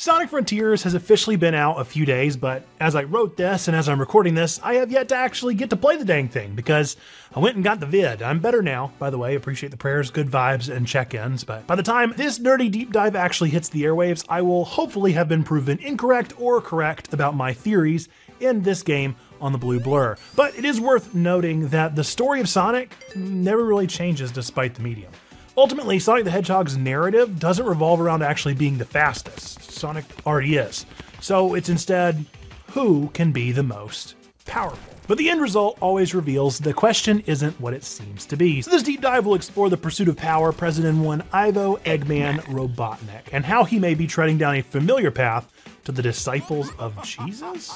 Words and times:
Sonic 0.00 0.30
Frontiers 0.30 0.84
has 0.84 0.94
officially 0.94 1.36
been 1.36 1.52
out 1.52 1.78
a 1.78 1.84
few 1.84 2.06
days, 2.06 2.34
but 2.34 2.64
as 2.80 2.94
I 2.94 3.02
wrote 3.02 3.36
this 3.36 3.68
and 3.68 3.76
as 3.76 3.86
I'm 3.86 4.00
recording 4.00 4.34
this, 4.34 4.58
I 4.62 4.76
have 4.76 4.90
yet 4.90 5.10
to 5.10 5.14
actually 5.14 5.52
get 5.52 5.68
to 5.68 5.76
play 5.76 5.98
the 5.98 6.06
dang 6.06 6.30
thing 6.30 6.54
because 6.54 6.96
I 7.36 7.38
went 7.38 7.56
and 7.56 7.62
got 7.62 7.80
the 7.80 7.86
vid. 7.86 8.22
I'm 8.22 8.40
better 8.40 8.62
now, 8.62 8.94
by 8.98 9.10
the 9.10 9.18
way. 9.18 9.34
Appreciate 9.34 9.68
the 9.68 9.76
prayers, 9.76 10.08
good 10.08 10.30
vibes, 10.30 10.74
and 10.74 10.86
check 10.86 11.12
ins. 11.12 11.44
But 11.44 11.66
by 11.66 11.74
the 11.74 11.82
time 11.82 12.14
this 12.16 12.38
nerdy 12.38 12.70
deep 12.70 12.92
dive 12.92 13.14
actually 13.14 13.50
hits 13.50 13.68
the 13.68 13.82
airwaves, 13.82 14.24
I 14.26 14.40
will 14.40 14.64
hopefully 14.64 15.12
have 15.12 15.28
been 15.28 15.44
proven 15.44 15.78
incorrect 15.80 16.32
or 16.40 16.62
correct 16.62 17.12
about 17.12 17.36
my 17.36 17.52
theories 17.52 18.08
in 18.40 18.62
this 18.62 18.82
game 18.82 19.16
on 19.38 19.52
the 19.52 19.58
Blue 19.58 19.80
Blur. 19.80 20.16
But 20.34 20.56
it 20.56 20.64
is 20.64 20.80
worth 20.80 21.14
noting 21.14 21.68
that 21.68 21.94
the 21.94 22.04
story 22.04 22.40
of 22.40 22.48
Sonic 22.48 22.96
never 23.14 23.66
really 23.66 23.86
changes 23.86 24.32
despite 24.32 24.74
the 24.74 24.82
medium. 24.82 25.12
Ultimately, 25.56 25.98
Sonic 25.98 26.24
the 26.24 26.30
Hedgehog's 26.30 26.76
narrative 26.76 27.38
doesn't 27.38 27.66
revolve 27.66 28.00
around 28.00 28.22
actually 28.22 28.54
being 28.54 28.78
the 28.78 28.84
fastest. 28.84 29.70
Sonic 29.70 30.04
already 30.26 30.56
is. 30.56 30.86
So 31.20 31.54
it's 31.54 31.68
instead 31.68 32.24
who 32.68 33.10
can 33.14 33.32
be 33.32 33.52
the 33.52 33.62
most 33.62 34.14
powerful. 34.46 34.94
But 35.06 35.18
the 35.18 35.28
end 35.28 35.40
result 35.40 35.76
always 35.80 36.14
reveals 36.14 36.60
the 36.60 36.72
question 36.72 37.20
isn't 37.26 37.60
what 37.60 37.74
it 37.74 37.82
seems 37.82 38.24
to 38.26 38.36
be. 38.36 38.62
So 38.62 38.70
this 38.70 38.84
deep 38.84 39.00
dive 39.00 39.26
will 39.26 39.34
explore 39.34 39.68
the 39.68 39.76
pursuit 39.76 40.06
of 40.08 40.16
power 40.16 40.52
present 40.52 40.86
in 40.86 41.02
one 41.02 41.24
Ivo 41.32 41.78
Eggman 41.78 42.38
Robotnik 42.42 43.28
and 43.32 43.44
how 43.44 43.64
he 43.64 43.80
may 43.80 43.94
be 43.94 44.06
treading 44.06 44.38
down 44.38 44.54
a 44.54 44.62
familiar 44.62 45.10
path 45.10 45.52
to 45.84 45.90
the 45.90 46.02
disciples 46.02 46.70
of 46.78 47.02
Jesus? 47.02 47.74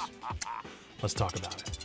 Let's 1.02 1.14
talk 1.14 1.36
about 1.36 1.60
it. 1.60 1.83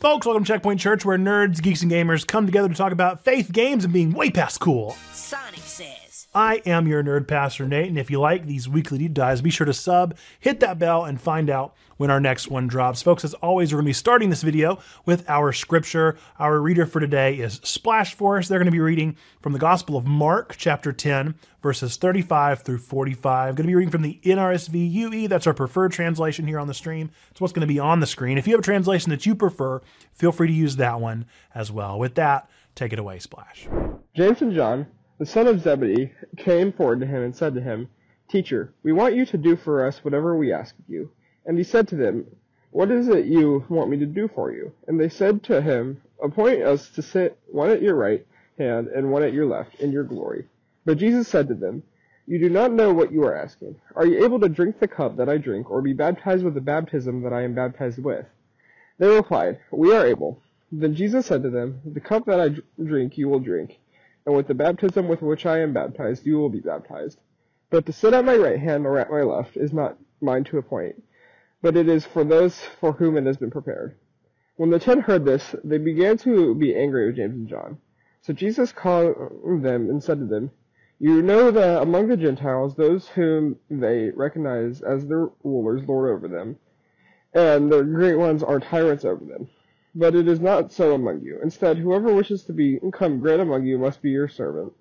Folks, 0.00 0.24
welcome 0.24 0.44
to 0.44 0.48
Checkpoint 0.48 0.80
Church, 0.80 1.04
where 1.04 1.18
nerds, 1.18 1.60
geeks, 1.60 1.82
and 1.82 1.92
gamers 1.92 2.26
come 2.26 2.46
together 2.46 2.70
to 2.70 2.74
talk 2.74 2.90
about 2.90 3.22
faith, 3.22 3.52
games, 3.52 3.84
and 3.84 3.92
being 3.92 4.12
way 4.12 4.30
past 4.30 4.58
cool. 4.58 4.96
I 6.32 6.62
am 6.64 6.86
your 6.86 7.02
nerd 7.02 7.26
pastor, 7.26 7.66
Nate, 7.66 7.88
and 7.88 7.98
if 7.98 8.08
you 8.08 8.20
like 8.20 8.46
these 8.46 8.68
weekly 8.68 8.98
deep 8.98 9.14
dives, 9.14 9.42
be 9.42 9.50
sure 9.50 9.64
to 9.64 9.72
sub, 9.72 10.16
hit 10.38 10.60
that 10.60 10.78
bell, 10.78 11.04
and 11.04 11.20
find 11.20 11.50
out 11.50 11.74
when 11.96 12.08
our 12.08 12.20
next 12.20 12.46
one 12.46 12.68
drops. 12.68 13.02
Folks, 13.02 13.24
as 13.24 13.34
always, 13.34 13.72
we're 13.72 13.78
going 13.78 13.86
to 13.86 13.88
be 13.88 13.94
starting 13.94 14.30
this 14.30 14.42
video 14.42 14.78
with 15.04 15.28
our 15.28 15.52
scripture. 15.52 16.16
Our 16.38 16.60
reader 16.60 16.86
for 16.86 17.00
today 17.00 17.34
is 17.34 17.60
Splash 17.64 18.14
Force. 18.14 18.46
They're 18.46 18.60
going 18.60 18.66
to 18.66 18.70
be 18.70 18.78
reading 18.78 19.16
from 19.42 19.54
the 19.54 19.58
Gospel 19.58 19.96
of 19.96 20.06
Mark, 20.06 20.54
chapter 20.56 20.92
10, 20.92 21.34
verses 21.64 21.96
35 21.96 22.62
through 22.62 22.78
45. 22.78 23.56
Going 23.56 23.64
to 23.64 23.68
be 23.68 23.74
reading 23.74 23.90
from 23.90 24.02
the 24.02 24.20
NRSV 24.22 24.92
UE. 24.92 25.26
That's 25.26 25.48
our 25.48 25.54
preferred 25.54 25.90
translation 25.90 26.46
here 26.46 26.60
on 26.60 26.68
the 26.68 26.74
stream. 26.74 27.10
It's 27.32 27.40
what's 27.40 27.52
going 27.52 27.66
to 27.66 27.74
be 27.74 27.80
on 27.80 27.98
the 27.98 28.06
screen. 28.06 28.38
If 28.38 28.46
you 28.46 28.52
have 28.52 28.60
a 28.60 28.62
translation 28.62 29.10
that 29.10 29.26
you 29.26 29.34
prefer, 29.34 29.82
feel 30.12 30.30
free 30.30 30.46
to 30.46 30.54
use 30.54 30.76
that 30.76 31.00
one 31.00 31.26
as 31.56 31.72
well. 31.72 31.98
With 31.98 32.14
that, 32.14 32.48
take 32.76 32.92
it 32.92 33.00
away, 33.00 33.18
Splash. 33.18 33.66
James 34.14 34.40
and 34.42 34.52
John, 34.54 34.86
the 35.20 35.26
son 35.26 35.46
of 35.46 35.60
Zebedee, 35.60 36.10
came 36.38 36.72
forward 36.72 37.00
to 37.00 37.06
him 37.06 37.22
and 37.22 37.36
said 37.36 37.52
to 37.52 37.60
him, 37.60 37.90
Teacher, 38.26 38.72
we 38.82 38.90
want 38.90 39.14
you 39.14 39.26
to 39.26 39.36
do 39.36 39.54
for 39.54 39.86
us 39.86 40.02
whatever 40.02 40.34
we 40.34 40.50
ask 40.50 40.74
of 40.78 40.88
you. 40.88 41.10
And 41.44 41.58
he 41.58 41.62
said 41.62 41.88
to 41.88 41.94
them, 41.94 42.24
What 42.70 42.90
is 42.90 43.06
it 43.06 43.26
you 43.26 43.66
want 43.68 43.90
me 43.90 43.98
to 43.98 44.06
do 44.06 44.28
for 44.28 44.50
you? 44.50 44.72
And 44.88 44.98
they 44.98 45.10
said 45.10 45.42
to 45.42 45.60
him, 45.60 46.00
Appoint 46.22 46.62
us 46.62 46.88
to 46.92 47.02
sit 47.02 47.38
one 47.48 47.68
at 47.68 47.82
your 47.82 47.96
right 47.96 48.26
hand 48.56 48.88
and 48.88 49.12
one 49.12 49.22
at 49.22 49.34
your 49.34 49.44
left 49.44 49.74
in 49.74 49.92
your 49.92 50.04
glory. 50.04 50.46
But 50.86 50.96
Jesus 50.96 51.28
said 51.28 51.48
to 51.48 51.54
them, 51.54 51.82
You 52.26 52.38
do 52.38 52.48
not 52.48 52.72
know 52.72 52.90
what 52.94 53.12
you 53.12 53.22
are 53.24 53.36
asking. 53.36 53.76
Are 53.96 54.06
you 54.06 54.24
able 54.24 54.40
to 54.40 54.48
drink 54.48 54.80
the 54.80 54.88
cup 54.88 55.18
that 55.18 55.28
I 55.28 55.36
drink, 55.36 55.70
or 55.70 55.82
be 55.82 55.92
baptized 55.92 56.44
with 56.44 56.54
the 56.54 56.62
baptism 56.62 57.20
that 57.24 57.34
I 57.34 57.42
am 57.42 57.54
baptized 57.54 58.02
with? 58.02 58.24
They 58.96 59.14
replied, 59.14 59.58
We 59.70 59.94
are 59.94 60.06
able. 60.06 60.40
Then 60.72 60.94
Jesus 60.94 61.26
said 61.26 61.42
to 61.42 61.50
them, 61.50 61.82
The 61.84 62.00
cup 62.00 62.24
that 62.24 62.40
I 62.40 62.82
drink 62.82 63.18
you 63.18 63.28
will 63.28 63.40
drink, 63.40 63.80
and 64.26 64.34
with 64.34 64.46
the 64.46 64.54
baptism 64.54 65.08
with 65.08 65.22
which 65.22 65.46
I 65.46 65.60
am 65.60 65.72
baptized 65.72 66.26
you 66.26 66.38
will 66.38 66.50
be 66.50 66.60
baptized. 66.60 67.20
But 67.70 67.86
to 67.86 67.92
sit 67.92 68.14
at 68.14 68.24
my 68.24 68.36
right 68.36 68.58
hand 68.58 68.86
or 68.86 68.98
at 68.98 69.10
my 69.10 69.22
left 69.22 69.56
is 69.56 69.72
not 69.72 69.98
mine 70.20 70.44
to 70.44 70.58
appoint 70.58 71.02
but 71.62 71.76
it 71.76 71.88
is 71.88 72.04
for 72.06 72.24
those 72.24 72.58
for 72.80 72.92
whom 72.92 73.16
it 73.16 73.26
has 73.26 73.36
been 73.36 73.50
prepared. 73.50 73.96
When 74.56 74.70
the 74.70 74.78
ten 74.78 75.00
heard 75.00 75.24
this, 75.24 75.54
they 75.64 75.78
began 75.78 76.16
to 76.18 76.54
be 76.54 76.74
angry 76.74 77.06
with 77.06 77.16
James 77.16 77.34
and 77.34 77.48
John. 77.48 77.78
So 78.22 78.32
Jesus 78.32 78.72
called 78.72 79.14
them 79.62 79.88
and 79.88 80.02
said 80.02 80.18
to 80.20 80.26
them, 80.26 80.50
You 80.98 81.22
know 81.22 81.50
that 81.50 81.82
among 81.82 82.08
the 82.08 82.16
Gentiles, 82.16 82.74
those 82.74 83.08
whom 83.08 83.56
they 83.70 84.10
recognize 84.10 84.82
as 84.82 85.06
their 85.06 85.28
rulers 85.42 85.86
lord 85.86 86.10
over 86.10 86.28
them, 86.28 86.56
and 87.32 87.70
the 87.70 87.82
great 87.82 88.16
ones 88.16 88.42
are 88.42 88.60
tyrants 88.60 89.04
over 89.04 89.24
them. 89.24 89.48
But 89.94 90.14
it 90.14 90.28
is 90.28 90.40
not 90.40 90.72
so 90.72 90.94
among 90.94 91.22
you. 91.22 91.40
Instead, 91.42 91.78
whoever 91.78 92.14
wishes 92.14 92.44
to 92.44 92.52
be 92.52 92.78
become 92.78 93.18
great 93.18 93.40
among 93.40 93.66
you 93.66 93.78
must 93.78 94.00
be 94.02 94.10
your 94.10 94.28
servant, 94.28 94.72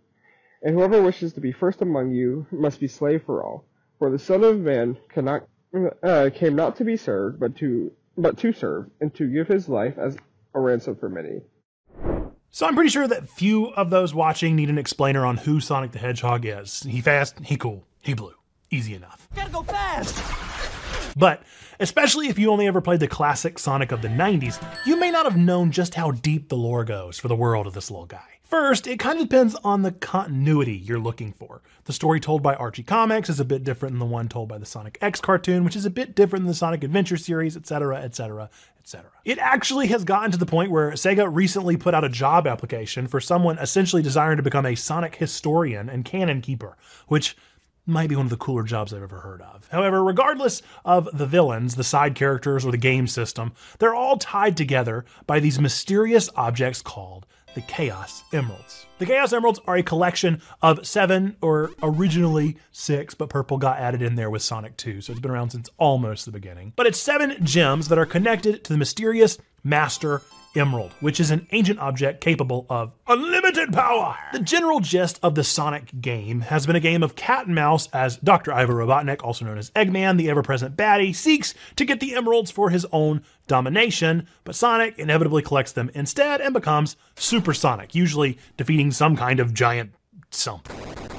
and 0.62 0.76
whoever 0.76 1.02
wishes 1.02 1.34
to 1.34 1.42
be 1.42 1.52
first 1.52 1.82
among 1.82 2.12
you 2.12 2.46
must 2.52 2.80
be 2.80 2.88
slave 2.88 3.24
for 3.26 3.44
all. 3.44 3.66
For 3.98 4.12
the 4.12 4.20
Son 4.20 4.44
of 4.44 4.60
Man 4.60 4.98
cannot 5.10 5.48
uh, 6.04 6.30
came 6.34 6.56
not 6.56 6.76
to 6.78 6.84
be 6.84 6.98
served, 6.98 7.40
but 7.40 7.56
to 7.58 7.92
but 8.18 8.38
to 8.40 8.54
serve, 8.54 8.90
and 9.00 9.14
to 9.16 9.28
give 9.28 9.48
his 9.48 9.70
life 9.70 9.98
as 9.98 10.18
a 10.54 10.60
ransom 10.60 10.96
for 10.96 11.10
many. 11.10 11.42
So 12.52 12.66
I'm 12.66 12.76
pretty 12.76 12.90
sure 12.90 13.08
that 13.08 13.30
few 13.30 13.68
of 13.68 13.90
those 13.92 14.14
watching 14.14 14.56
need 14.56 14.70
an 14.70 14.78
explainer 14.78 15.26
on 15.26 15.38
who 15.38 15.60
Sonic 15.60 15.92
the 15.92 16.00
Hedgehog 16.00 16.46
is. 16.46 16.82
He 16.84 17.00
fast, 17.00 17.40
he 17.40 17.58
cool, 17.58 17.86
he 18.02 18.14
blue. 18.14 18.34
Easy 18.72 18.94
enough. 18.94 19.28
Gotta 19.36 19.52
go 19.52 19.64
fast! 19.64 20.49
But 21.20 21.44
especially 21.82 22.30
if 22.30 22.40
you 22.40 22.50
only 22.50 22.66
ever 22.66 22.80
played 22.80 23.02
the 23.02 23.08
classic 23.08 23.60
Sonic 23.60 23.92
of 23.92 24.02
the 24.02 24.08
90s, 24.08 24.64
you 24.86 24.98
may 24.98 25.12
not 25.12 25.26
have 25.26 25.36
known 25.36 25.70
just 25.70 25.96
how 25.96 26.12
deep 26.12 26.48
the 26.48 26.56
lore 26.56 26.86
goes 26.86 27.20
for 27.20 27.28
the 27.28 27.36
world 27.36 27.68
of 27.68 27.74
this 27.74 27.92
little 27.92 28.06
guy. 28.06 28.40
First, 28.42 28.88
it 28.88 29.00
kind 29.00 29.20
of 29.20 29.28
depends 29.28 29.54
on 29.64 29.82
the 29.82 29.92
continuity 29.92 30.76
you're 30.76 30.98
looking 30.98 31.34
for. 31.34 31.62
The 31.84 31.94
story 31.94 32.22
told 32.22 32.42
by 32.42 32.56
Archie 32.56 32.84
Comics 32.84 33.30
is 33.30 33.40
a 33.40 33.46
bit 33.46 33.66
different 33.66 33.94
than 33.94 34.00
the 34.00 34.06
one 34.06 34.30
told 34.30 34.48
by 34.48 34.58
the 34.58 34.66
Sonic 34.66 34.98
X 35.02 35.20
cartoon, 35.20 35.66
which 35.66 35.76
is 35.76 35.86
a 35.86 35.92
bit 35.92 36.16
different 36.16 36.46
than 36.46 36.52
the 36.52 36.56
Sonic 36.56 36.86
Adventure 36.86 37.18
series, 37.18 37.58
etc., 37.58 37.98
etc., 37.98 38.50
etc. 38.80 39.12
It 39.26 39.38
actually 39.40 39.88
has 39.88 40.04
gotten 40.04 40.32
to 40.32 40.38
the 40.38 40.48
point 40.48 40.72
where 40.72 40.92
Sega 40.94 41.30
recently 41.32 41.78
put 41.78 41.94
out 41.94 42.04
a 42.04 42.10
job 42.10 42.48
application 42.48 43.08
for 43.08 43.20
someone 43.20 43.60
essentially 43.60 44.02
desiring 44.02 44.38
to 44.38 44.44
become 44.44 44.66
a 44.66 44.74
Sonic 44.74 45.18
historian 45.18 45.90
and 45.90 46.04
canon 46.04 46.42
keeper, 46.42 46.76
which 47.08 47.36
might 47.86 48.10
be 48.10 48.16
one 48.16 48.26
of 48.26 48.30
the 48.30 48.38
cooler 48.38 48.64
jobs 48.64 48.94
I've 48.94 49.04
ever 49.04 49.20
heard 49.20 49.42
of. 49.42 49.68
However, 49.70 50.04
regardless 50.04 50.62
of 50.86 51.10
the 51.14 51.26
villains, 51.26 51.76
the 51.76 51.84
side 51.84 52.16
characters, 52.16 52.66
or 52.66 52.72
the 52.72 52.78
game 52.78 53.08
system, 53.08 53.54
they're 53.80 53.96
all 53.96 54.18
tied 54.18 54.58
together 54.58 55.06
by 55.26 55.40
these 55.40 55.60
mysterious 55.60 56.30
objects 56.36 56.82
called 56.82 57.26
the 57.56 57.62
Chaos 57.62 58.24
Emeralds. 58.32 58.86
The 59.00 59.06
Chaos 59.06 59.34
Emeralds 59.34 59.60
are 59.66 59.76
a 59.76 59.84
collection 59.84 60.42
of 60.62 60.86
seven, 60.86 61.36
or 61.42 61.72
originally 61.82 62.58
six, 62.72 63.16
but 63.16 63.30
purple 63.30 63.58
got 63.58 63.80
added 63.80 64.02
in 64.02 64.16
there 64.16 64.30
with 64.30 64.42
Sonic 64.42 64.78
2, 64.78 65.02
so 65.02 65.12
it's 65.12 65.20
been 65.20 65.32
around 65.32 65.50
since 65.52 65.70
almost 65.78 66.26
the 66.26 66.32
beginning. 66.32 66.74
But 66.76 66.86
it's 66.86 67.00
seven 67.00 67.44
gems 67.44 67.88
that 67.88 67.98
are 67.98 68.06
connected 68.06 68.64
to 68.64 68.74
the 68.74 68.78
mysterious 68.78 69.38
Master 69.64 70.22
Emerald, 70.56 70.92
which 71.00 71.20
is 71.20 71.32
an 71.32 71.48
ancient 71.52 71.80
object 71.80 72.22
capable 72.22 72.66
of 72.70 72.92
unlimited 73.08 73.72
power. 73.72 74.18
The 74.34 74.40
general 74.40 74.80
gist 74.80 75.20
of 75.22 75.36
the 75.36 75.44
Sonic 75.44 76.02
game 76.02 76.42
has 76.42 76.66
been 76.66 76.76
a 76.76 76.80
game 76.80 77.04
of 77.04 77.16
cat 77.16 77.46
and 77.46 77.56
mouse 77.56 77.88
as 77.94 78.18
Dr. 78.18 78.54
Ivo 78.54 78.74
Robotnik, 78.74 79.24
also 79.24 79.46
known 79.46 79.58
as 79.58 79.72
Eggman, 79.72 80.18
the 80.18 80.30
ever 80.30 80.44
present 80.44 80.76
baddie, 80.76 81.16
seeks 81.16 81.54
to 81.76 81.86
get 81.86 82.00
the 82.00 82.16
emeralds 82.16 82.52
for 82.52 82.70
his 82.70 82.86
own 82.92 83.22
domination, 83.48 84.28
but 84.44 84.56
Sonic 84.56 84.98
inevitably 84.98 85.42
collects 85.42 85.72
them 85.72 85.92
instead 85.94 86.42
and 86.42 86.54
becomes 86.54 86.96
Super 87.16 87.54
Sonic, 87.54 87.96
usually 87.96 88.38
defeating 88.58 88.92
some 88.92 89.16
kind 89.16 89.40
of 89.40 89.54
giant 89.54 89.92
something. 90.32 91.19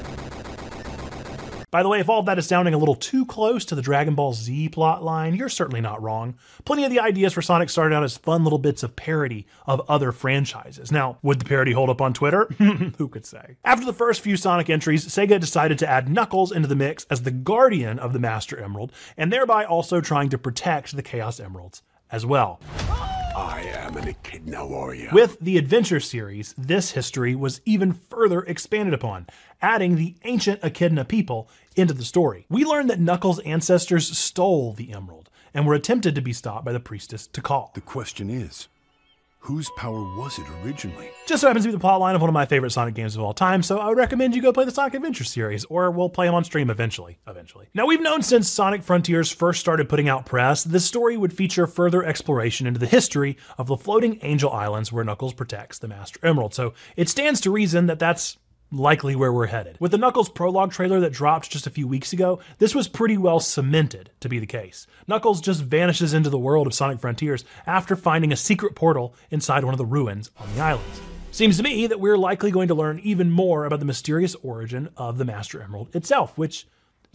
By 1.70 1.82
the 1.84 1.88
way, 1.88 2.00
if 2.00 2.08
all 2.08 2.20
of 2.20 2.26
that 2.26 2.38
is 2.38 2.46
sounding 2.46 2.74
a 2.74 2.78
little 2.78 2.96
too 2.96 3.24
close 3.24 3.64
to 3.66 3.74
the 3.74 3.82
Dragon 3.82 4.14
Ball 4.14 4.32
Z 4.32 4.70
plotline, 4.70 5.38
you're 5.38 5.48
certainly 5.48 5.80
not 5.80 6.02
wrong. 6.02 6.34
Plenty 6.64 6.84
of 6.84 6.90
the 6.90 6.98
ideas 6.98 7.32
for 7.32 7.42
Sonic 7.42 7.70
started 7.70 7.94
out 7.94 8.02
as 8.02 8.16
fun 8.16 8.42
little 8.42 8.58
bits 8.58 8.82
of 8.82 8.96
parody 8.96 9.46
of 9.66 9.80
other 9.88 10.10
franchises. 10.10 10.90
Now, 10.90 11.18
would 11.22 11.40
the 11.40 11.44
parody 11.44 11.72
hold 11.72 11.88
up 11.88 12.00
on 12.00 12.12
Twitter? 12.12 12.46
Who 12.98 13.08
could 13.08 13.24
say? 13.24 13.56
After 13.64 13.86
the 13.86 13.92
first 13.92 14.20
few 14.20 14.36
Sonic 14.36 14.68
entries, 14.68 15.06
Sega 15.06 15.38
decided 15.38 15.78
to 15.78 15.88
add 15.88 16.08
Knuckles 16.08 16.50
into 16.50 16.68
the 16.68 16.76
mix 16.76 17.06
as 17.08 17.22
the 17.22 17.30
guardian 17.30 17.98
of 17.98 18.12
the 18.12 18.18
Master 18.18 18.58
Emerald, 18.58 18.92
and 19.16 19.32
thereby 19.32 19.64
also 19.64 20.00
trying 20.00 20.28
to 20.30 20.38
protect 20.38 20.96
the 20.96 21.02
Chaos 21.02 21.38
Emeralds 21.38 21.82
as 22.10 22.26
well. 22.26 22.60
I 23.36 23.60
am 23.60 23.96
an 23.96 24.08
Echidna 24.08 24.66
warrior. 24.66 25.10
With 25.12 25.38
the 25.40 25.56
Adventure 25.56 26.00
series, 26.00 26.54
this 26.58 26.92
history 26.92 27.34
was 27.34 27.60
even 27.64 27.92
further 27.92 28.42
expanded 28.42 28.92
upon, 28.92 29.28
adding 29.62 29.96
the 29.96 30.16
ancient 30.24 30.60
Echidna 30.64 31.04
people 31.04 31.48
into 31.76 31.94
the 31.94 32.04
story. 32.04 32.46
We 32.48 32.64
learned 32.64 32.90
that 32.90 33.00
Knuckles' 33.00 33.38
ancestors 33.40 34.16
stole 34.18 34.72
the 34.72 34.92
emerald 34.92 35.30
and 35.54 35.66
were 35.66 35.74
attempted 35.74 36.14
to 36.16 36.20
be 36.20 36.32
stopped 36.32 36.64
by 36.64 36.72
the 36.72 36.80
priestess 36.80 37.28
Tikal. 37.28 37.72
The 37.74 37.80
question 37.80 38.30
is, 38.30 38.68
whose 39.40 39.70
power 39.70 40.02
was 40.16 40.38
it 40.38 40.46
originally? 40.62 41.10
Just 41.26 41.40
so 41.40 41.48
happens 41.48 41.64
to 41.64 41.70
be 41.70 41.76
the 41.76 41.82
plotline 41.82 42.14
of 42.14 42.20
one 42.20 42.30
of 42.30 42.34
my 42.34 42.46
favorite 42.46 42.70
Sonic 42.70 42.94
games 42.94 43.16
of 43.16 43.22
all 43.22 43.34
time, 43.34 43.62
so 43.62 43.78
I 43.78 43.88
would 43.88 43.96
recommend 43.96 44.34
you 44.34 44.42
go 44.42 44.52
play 44.52 44.64
the 44.64 44.70
Sonic 44.70 44.94
Adventure 44.94 45.24
series, 45.24 45.64
or 45.64 45.90
we'll 45.90 46.08
play 46.08 46.26
them 46.26 46.34
on 46.34 46.44
stream 46.44 46.70
eventually. 46.70 47.18
Eventually. 47.26 47.68
Now, 47.74 47.86
we've 47.86 48.00
known 48.00 48.22
since 48.22 48.48
Sonic 48.48 48.82
Frontiers 48.82 49.32
first 49.32 49.60
started 49.60 49.88
putting 49.88 50.08
out 50.08 50.26
press, 50.26 50.62
this 50.62 50.84
story 50.84 51.16
would 51.16 51.32
feature 51.32 51.66
further 51.66 52.04
exploration 52.04 52.66
into 52.66 52.78
the 52.78 52.86
history 52.86 53.36
of 53.58 53.66
the 53.66 53.76
floating 53.76 54.18
Angel 54.22 54.50
Islands 54.52 54.92
where 54.92 55.04
Knuckles 55.04 55.34
protects 55.34 55.78
the 55.78 55.88
Master 55.88 56.20
Emerald, 56.22 56.54
so 56.54 56.74
it 56.96 57.08
stands 57.08 57.40
to 57.40 57.50
reason 57.50 57.86
that 57.86 57.98
that's 57.98 58.36
likely 58.72 59.16
where 59.16 59.32
we're 59.32 59.46
headed. 59.46 59.76
With 59.80 59.90
the 59.90 59.98
Knuckles 59.98 60.28
prologue 60.28 60.72
trailer 60.72 61.00
that 61.00 61.12
dropped 61.12 61.50
just 61.50 61.66
a 61.66 61.70
few 61.70 61.88
weeks 61.88 62.12
ago, 62.12 62.40
this 62.58 62.74
was 62.74 62.88
pretty 62.88 63.16
well 63.16 63.40
cemented 63.40 64.10
to 64.20 64.28
be 64.28 64.38
the 64.38 64.46
case. 64.46 64.86
Knuckles 65.06 65.40
just 65.40 65.62
vanishes 65.62 66.14
into 66.14 66.30
the 66.30 66.38
world 66.38 66.66
of 66.66 66.74
Sonic 66.74 67.00
Frontiers 67.00 67.44
after 67.66 67.96
finding 67.96 68.32
a 68.32 68.36
secret 68.36 68.74
portal 68.74 69.14
inside 69.30 69.64
one 69.64 69.74
of 69.74 69.78
the 69.78 69.86
ruins 69.86 70.30
on 70.38 70.54
the 70.54 70.60
islands. 70.60 71.00
Seems 71.32 71.56
to 71.56 71.62
me 71.62 71.86
that 71.86 72.00
we're 72.00 72.18
likely 72.18 72.50
going 72.50 72.68
to 72.68 72.74
learn 72.74 73.00
even 73.00 73.30
more 73.30 73.64
about 73.64 73.78
the 73.78 73.86
mysterious 73.86 74.34
origin 74.36 74.88
of 74.96 75.16
the 75.18 75.24
Master 75.24 75.62
Emerald 75.62 75.94
itself, 75.94 76.36
which 76.36 76.66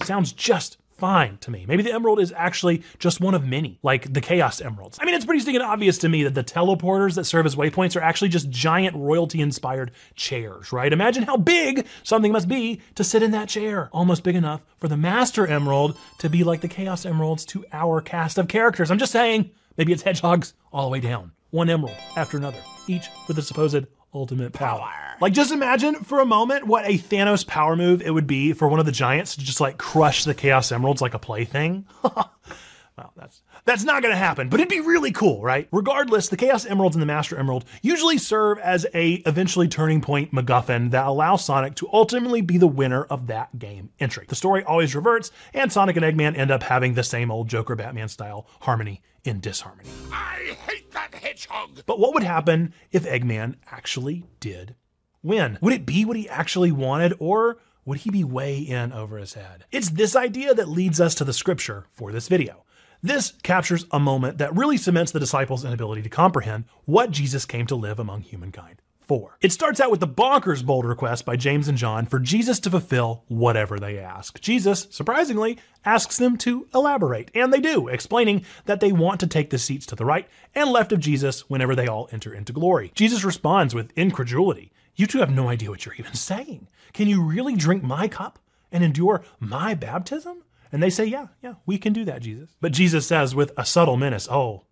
sounds 0.03 0.31
just 0.31 0.77
fine 0.97 1.37
to 1.39 1.51
me. 1.51 1.65
Maybe 1.67 1.83
the 1.83 1.93
emerald 1.93 2.19
is 2.19 2.33
actually 2.35 2.83
just 2.99 3.19
one 3.19 3.33
of 3.33 3.45
many, 3.45 3.79
like 3.83 4.11
the 4.11 4.21
Chaos 4.21 4.61
Emeralds. 4.61 4.97
I 5.01 5.05
mean, 5.05 5.13
it's 5.13 5.25
pretty 5.25 5.41
stinking 5.41 5.61
obvious 5.61 5.97
to 5.99 6.09
me 6.09 6.23
that 6.23 6.35
the 6.35 6.43
teleporters 6.43 7.15
that 7.15 7.25
serve 7.25 7.45
as 7.45 7.55
waypoints 7.55 7.95
are 7.95 8.01
actually 8.01 8.29
just 8.29 8.49
giant 8.49 8.95
royalty 8.95 9.41
inspired 9.41 9.91
chairs, 10.15 10.71
right? 10.71 10.91
Imagine 10.91 11.23
how 11.23 11.37
big 11.37 11.85
something 12.03 12.31
must 12.31 12.47
be 12.47 12.81
to 12.95 13.03
sit 13.03 13.23
in 13.23 13.31
that 13.31 13.49
chair. 13.49 13.89
Almost 13.91 14.23
big 14.23 14.35
enough 14.35 14.61
for 14.77 14.87
the 14.87 14.97
Master 14.97 15.45
Emerald 15.45 15.97
to 16.19 16.29
be 16.29 16.43
like 16.43 16.61
the 16.61 16.67
Chaos 16.67 17.05
Emeralds 17.05 17.45
to 17.45 17.65
our 17.73 18.01
cast 18.01 18.37
of 18.37 18.47
characters. 18.47 18.89
I'm 18.89 18.99
just 18.99 19.11
saying, 19.11 19.51
maybe 19.77 19.91
it's 19.91 20.03
hedgehogs 20.03 20.53
all 20.71 20.85
the 20.85 20.91
way 20.91 20.99
down. 20.99 21.31
One 21.51 21.69
emerald 21.69 21.95
after 22.17 22.37
another, 22.37 22.57
each 22.87 23.07
with 23.27 23.37
a 23.37 23.41
supposed 23.41 23.85
ultimate 24.15 24.53
power. 24.53 24.89
Like, 25.21 25.33
just 25.33 25.51
imagine 25.51 25.95
for 25.95 26.19
a 26.19 26.25
moment 26.25 26.65
what 26.65 26.85
a 26.85 26.97
Thanos 26.97 27.45
power 27.45 27.75
move 27.75 28.01
it 28.01 28.11
would 28.11 28.27
be 28.27 28.53
for 28.53 28.67
one 28.67 28.79
of 28.79 28.85
the 28.85 28.91
giants 28.91 29.35
to 29.35 29.41
just 29.41 29.61
like 29.61 29.77
crush 29.77 30.23
the 30.23 30.33
Chaos 30.33 30.71
Emeralds 30.71 31.01
like 31.01 31.13
a 31.13 31.19
plaything. 31.19 31.85
well, 32.03 33.13
that's 33.15 33.41
that's 33.65 33.83
not 33.83 34.01
going 34.01 34.13
to 34.13 34.17
happen, 34.17 34.47
but 34.47 34.59
it'd 34.59 34.69
be 34.69 34.79
really 34.79 35.11
cool, 35.11 35.41
right? 35.41 35.67
Regardless, 35.71 36.29
the 36.29 36.37
Chaos 36.37 36.65
Emeralds 36.65 36.95
and 36.95 37.01
the 37.01 37.07
Master 37.07 37.37
Emerald 37.37 37.65
usually 37.81 38.17
serve 38.17 38.59
as 38.59 38.85
a 38.93 39.13
eventually 39.25 39.67
turning 39.67 40.01
point 40.01 40.31
MacGuffin 40.31 40.91
that 40.91 41.05
allows 41.05 41.43
Sonic 41.43 41.75
to 41.75 41.89
ultimately 41.91 42.41
be 42.41 42.57
the 42.57 42.67
winner 42.67 43.03
of 43.05 43.27
that 43.27 43.57
game 43.57 43.89
entry. 43.99 44.25
The 44.27 44.35
story 44.35 44.63
always 44.63 44.95
reverts, 44.95 45.31
and 45.53 45.71
Sonic 45.71 45.97
and 45.97 46.05
Eggman 46.05 46.37
end 46.37 46.51
up 46.51 46.63
having 46.63 46.93
the 46.93 47.03
same 47.03 47.31
old 47.31 47.49
Joker 47.49 47.75
Batman 47.75 48.07
style 48.07 48.47
harmony 48.61 49.01
in 49.25 49.39
disharmony. 49.39 49.89
I 50.11 50.55
hate 50.67 50.91
that 50.91 51.13
hedgehog! 51.13 51.81
But 51.85 51.99
what 51.99 52.13
would 52.13 52.23
happen 52.23 52.73
if 52.91 53.03
Eggman 53.03 53.55
actually 53.71 54.23
did 54.39 54.75
win? 55.21 55.57
Would 55.61 55.73
it 55.73 55.85
be 55.85 56.05
what 56.05 56.15
he 56.15 56.29
actually 56.29 56.71
wanted, 56.71 57.13
or 57.19 57.57
would 57.83 57.99
he 57.99 58.09
be 58.09 58.23
way 58.23 58.59
in 58.59 58.93
over 58.93 59.17
his 59.17 59.33
head? 59.33 59.65
It's 59.71 59.89
this 59.89 60.15
idea 60.15 60.53
that 60.53 60.69
leads 60.69 61.01
us 61.01 61.15
to 61.15 61.23
the 61.23 61.33
scripture 61.33 61.85
for 61.91 62.11
this 62.11 62.27
video. 62.27 62.63
This 63.03 63.33
captures 63.43 63.85
a 63.91 63.99
moment 63.99 64.37
that 64.37 64.55
really 64.55 64.77
cements 64.77 65.11
the 65.11 65.19
disciples' 65.19 65.65
inability 65.65 66.01
to 66.03 66.09
comprehend 66.09 66.65
what 66.85 67.11
Jesus 67.11 67.45
came 67.45 67.67
to 67.67 67.75
live 67.75 67.99
among 67.99 68.21
humankind 68.21 68.81
for. 69.07 69.37
It 69.41 69.51
starts 69.51 69.79
out 69.79 69.91
with 69.91 69.99
the 69.99 70.07
bonkers 70.07 70.65
bold 70.65 70.85
request 70.85 71.25
by 71.25 71.35
James 71.35 71.67
and 71.67 71.77
John 71.77 72.05
for 72.05 72.19
Jesus 72.19 72.59
to 72.61 72.69
fulfill 72.69 73.23
whatever 73.27 73.79
they 73.79 73.97
ask. 73.97 74.39
Jesus, 74.41 74.87
surprisingly, 74.89 75.57
asks 75.83 76.17
them 76.17 76.37
to 76.37 76.67
elaborate, 76.73 77.31
and 77.33 77.53
they 77.53 77.59
do, 77.59 77.87
explaining 77.87 78.45
that 78.65 78.79
they 78.79 78.91
want 78.91 79.19
to 79.19 79.27
take 79.27 79.49
the 79.49 79.57
seats 79.57 79.85
to 79.87 79.95
the 79.95 80.05
right 80.05 80.27
and 80.53 80.71
left 80.71 80.91
of 80.91 80.99
Jesus 80.99 81.49
whenever 81.49 81.75
they 81.75 81.87
all 81.87 82.09
enter 82.11 82.33
into 82.33 82.53
glory. 82.53 82.91
Jesus 82.95 83.23
responds 83.23 83.75
with 83.75 83.91
incredulity. 83.95 84.71
You 84.95 85.07
two 85.07 85.19
have 85.19 85.31
no 85.31 85.49
idea 85.49 85.69
what 85.69 85.85
you're 85.85 85.95
even 85.95 86.13
saying. 86.15 86.67
Can 86.93 87.07
you 87.07 87.21
really 87.21 87.55
drink 87.55 87.83
my 87.83 88.07
cup 88.07 88.39
and 88.71 88.83
endure 88.83 89.23
my 89.39 89.73
baptism? 89.73 90.43
And 90.71 90.81
they 90.81 90.89
say, 90.89 91.05
Yeah, 91.05 91.27
yeah, 91.43 91.55
we 91.65 91.77
can 91.77 91.93
do 91.93 92.05
that, 92.05 92.21
Jesus. 92.21 92.55
But 92.61 92.71
Jesus 92.71 93.05
says 93.05 93.35
with 93.35 93.51
a 93.57 93.65
subtle 93.65 93.97
menace, 93.97 94.27
Oh, 94.29 94.65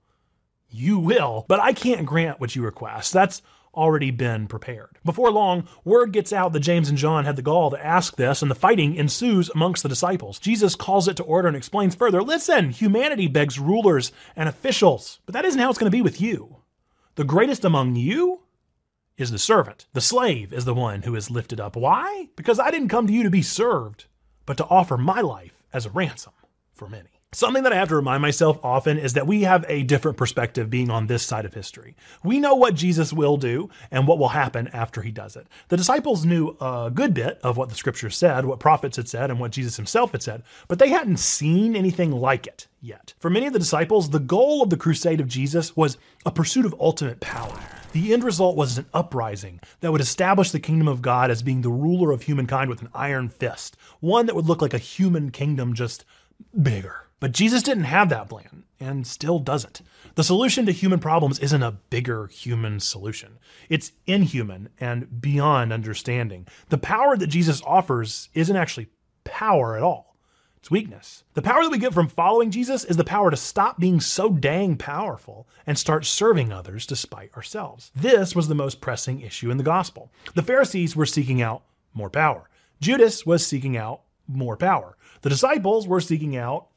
you 0.69 0.97
will, 0.97 1.45
but 1.47 1.59
I 1.59 1.73
can't 1.73 2.05
grant 2.05 2.39
what 2.39 2.55
you 2.55 2.63
request. 2.63 3.13
That's 3.13 3.41
already 3.73 4.11
been 4.11 4.47
prepared. 4.47 4.97
Before 5.03 5.31
long, 5.31 5.67
word 5.83 6.11
gets 6.11 6.31
out 6.31 6.53
that 6.53 6.59
James 6.59 6.89
and 6.89 6.97
John 6.97 7.25
had 7.25 7.35
the 7.35 7.41
gall 7.41 7.71
to 7.71 7.85
ask 7.85 8.15
this, 8.15 8.41
and 8.41 8.49
the 8.49 8.55
fighting 8.55 8.95
ensues 8.95 9.49
amongst 9.49 9.83
the 9.83 9.89
disciples. 9.89 10.39
Jesus 10.39 10.75
calls 10.75 11.07
it 11.07 11.17
to 11.17 11.23
order 11.23 11.47
and 11.47 11.57
explains 11.57 11.95
further 11.95 12.21
listen, 12.21 12.69
humanity 12.69 13.27
begs 13.27 13.59
rulers 13.59 14.11
and 14.35 14.47
officials, 14.47 15.19
but 15.25 15.33
that 15.33 15.45
isn't 15.45 15.59
how 15.59 15.69
it's 15.69 15.79
going 15.79 15.91
to 15.91 15.97
be 15.97 16.01
with 16.01 16.21
you. 16.21 16.57
The 17.15 17.23
greatest 17.23 17.63
among 17.63 17.95
you 17.95 18.41
is 19.17 19.31
the 19.31 19.37
servant. 19.37 19.85
The 19.93 20.01
slave 20.01 20.51
is 20.51 20.65
the 20.65 20.73
one 20.73 21.03
who 21.03 21.15
is 21.15 21.29
lifted 21.29 21.59
up. 21.59 21.75
Why? 21.75 22.29
Because 22.35 22.59
I 22.59 22.71
didn't 22.71 22.89
come 22.89 23.07
to 23.07 23.13
you 23.13 23.23
to 23.23 23.29
be 23.29 23.43
served, 23.43 24.05
but 24.45 24.57
to 24.57 24.65
offer 24.65 24.97
my 24.97 25.21
life 25.21 25.63
as 25.71 25.85
a 25.85 25.91
ransom 25.91 26.33
for 26.73 26.89
many. 26.89 27.12
Something 27.33 27.63
that 27.63 27.73
I 27.73 27.77
have 27.77 27.89
to 27.89 27.95
remind 27.95 28.21
myself 28.21 28.59
often 28.61 28.99
is 28.99 29.13
that 29.13 29.25
we 29.25 29.41
have 29.41 29.65
a 29.67 29.81
different 29.81 30.17
perspective 30.17 30.69
being 30.69 30.91
on 30.91 31.07
this 31.07 31.23
side 31.23 31.45
of 31.45 31.53
history. 31.55 31.95
We 32.23 32.39
know 32.39 32.53
what 32.53 32.75
Jesus 32.75 33.11
will 33.11 33.37
do 33.37 33.71
and 33.89 34.07
what 34.07 34.19
will 34.19 34.29
happen 34.29 34.67
after 34.67 35.01
he 35.01 35.11
does 35.11 35.35
it. 35.35 35.47
The 35.69 35.77
disciples 35.77 36.25
knew 36.25 36.55
a 36.61 36.91
good 36.93 37.15
bit 37.15 37.39
of 37.41 37.57
what 37.57 37.69
the 37.69 37.75
scriptures 37.75 38.15
said, 38.15 38.45
what 38.45 38.59
prophets 38.59 38.97
had 38.97 39.07
said, 39.07 39.31
and 39.31 39.39
what 39.39 39.51
Jesus 39.51 39.77
himself 39.77 40.11
had 40.11 40.21
said, 40.21 40.43
but 40.67 40.77
they 40.77 40.89
hadn't 40.89 41.17
seen 41.17 41.75
anything 41.75 42.11
like 42.11 42.45
it 42.45 42.67
yet. 42.81 43.15
For 43.19 43.31
many 43.31 43.47
of 43.47 43.53
the 43.53 43.59
disciples, 43.59 44.11
the 44.11 44.19
goal 44.19 44.61
of 44.61 44.69
the 44.69 44.77
crusade 44.77 45.19
of 45.19 45.27
Jesus 45.27 45.75
was 45.75 45.97
a 46.27 46.31
pursuit 46.31 46.65
of 46.65 46.75
ultimate 46.79 47.19
power. 47.19 47.59
The 47.93 48.13
end 48.13 48.23
result 48.23 48.55
was 48.55 48.77
an 48.77 48.85
uprising 48.93 49.59
that 49.79 49.91
would 49.91 50.01
establish 50.01 50.51
the 50.51 50.59
kingdom 50.59 50.87
of 50.87 51.01
God 51.01 51.31
as 51.31 51.41
being 51.41 51.61
the 51.61 51.69
ruler 51.71 52.11
of 52.11 52.21
humankind 52.21 52.69
with 52.69 52.83
an 52.83 52.89
iron 52.93 53.29
fist, 53.29 53.75
one 54.01 54.27
that 54.27 54.35
would 54.35 54.45
look 54.45 54.61
like 54.61 54.75
a 54.75 54.77
human 54.77 55.31
kingdom 55.31 55.73
just 55.73 56.05
bigger. 56.61 57.07
But 57.23 57.31
Jesus 57.31 57.63
didn't 57.63 57.85
have 57.85 58.09
that 58.09 58.27
plan 58.27 58.65
and 58.81 59.07
still 59.07 59.39
doesn't. 59.39 59.81
The 60.15 60.25
solution 60.25 60.65
to 60.65 60.73
human 60.73 60.99
problems 60.99 61.39
isn't 61.39 61.63
a 61.63 61.71
bigger 61.71 62.27
human 62.27 62.81
solution. 62.81 63.39
It's 63.69 63.93
inhuman 64.05 64.67
and 64.77 65.21
beyond 65.21 65.71
understanding. 65.71 66.47
The 66.67 66.77
power 66.77 67.15
that 67.15 67.27
Jesus 67.27 67.61
offers 67.65 68.27
isn't 68.33 68.57
actually 68.57 68.89
power 69.23 69.77
at 69.77 69.83
all. 69.83 70.17
It's 70.57 70.69
weakness. 70.69 71.23
The 71.33 71.41
power 71.41 71.63
that 71.63 71.71
we 71.71 71.77
get 71.77 71.93
from 71.93 72.09
following 72.09 72.51
Jesus 72.51 72.83
is 72.83 72.97
the 72.97 73.05
power 73.05 73.31
to 73.31 73.37
stop 73.37 73.79
being 73.79 74.01
so 74.01 74.29
dang 74.29 74.75
powerful 74.75 75.47
and 75.65 75.79
start 75.79 76.05
serving 76.05 76.51
others 76.51 76.85
despite 76.85 77.33
ourselves. 77.37 77.89
This 77.95 78.35
was 78.35 78.49
the 78.49 78.53
most 78.53 78.81
pressing 78.81 79.21
issue 79.21 79.49
in 79.49 79.55
the 79.55 79.63
gospel. 79.63 80.11
The 80.35 80.43
Pharisees 80.43 80.93
were 80.93 81.05
seeking 81.05 81.41
out 81.41 81.63
more 81.93 82.09
power. 82.09 82.49
Judas 82.81 83.25
was 83.25 83.47
seeking 83.47 83.77
out 83.77 84.01
more 84.27 84.57
power. 84.57 84.97
The 85.21 85.29
disciples 85.29 85.87
were 85.87 86.01
seeking 86.01 86.35
out 86.35 86.67